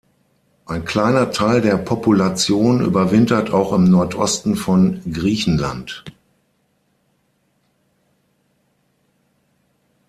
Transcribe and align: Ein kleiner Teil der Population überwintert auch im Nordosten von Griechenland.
Ein 0.65 0.83
kleiner 0.83 1.29
Teil 1.31 1.61
der 1.61 1.77
Population 1.77 2.81
überwintert 2.83 3.51
auch 3.51 3.71
im 3.71 3.83
Nordosten 3.83 4.55
von 4.55 4.99
Griechenland. 5.13 6.03